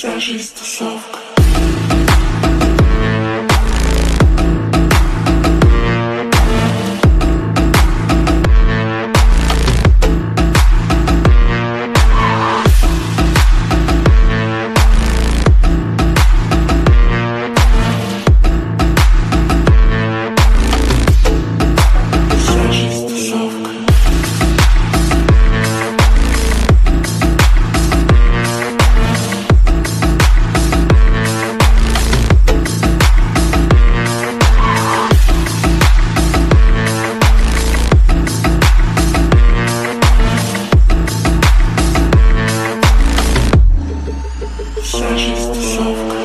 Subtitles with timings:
[0.00, 1.19] Вся жизнь тусовка.
[44.90, 46.19] She's for soft.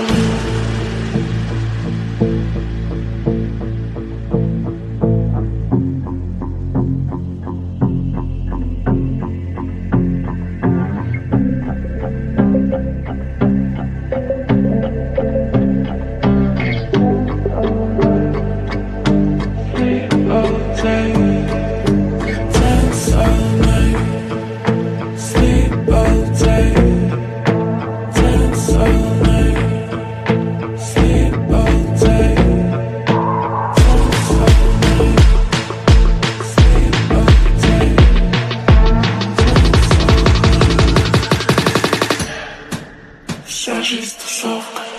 [43.65, 44.94] searches the soft.